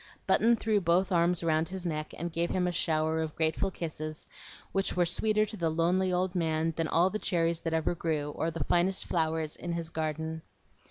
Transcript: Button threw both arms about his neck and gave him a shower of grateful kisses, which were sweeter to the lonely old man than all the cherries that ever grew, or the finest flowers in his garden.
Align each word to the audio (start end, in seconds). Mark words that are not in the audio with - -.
Button 0.25 0.55
threw 0.55 0.81
both 0.81 1.11
arms 1.11 1.43
about 1.43 1.69
his 1.69 1.85
neck 1.85 2.11
and 2.17 2.33
gave 2.33 2.49
him 2.49 2.65
a 2.65 2.71
shower 2.71 3.19
of 3.21 3.35
grateful 3.35 3.69
kisses, 3.69 4.27
which 4.71 4.97
were 4.97 5.05
sweeter 5.05 5.45
to 5.45 5.55
the 5.55 5.69
lonely 5.69 6.11
old 6.11 6.33
man 6.33 6.73
than 6.75 6.87
all 6.87 7.11
the 7.11 7.19
cherries 7.19 7.61
that 7.61 7.73
ever 7.75 7.93
grew, 7.93 8.31
or 8.31 8.49
the 8.49 8.63
finest 8.63 9.05
flowers 9.05 9.55
in 9.55 9.73
his 9.73 9.91
garden. 9.91 10.41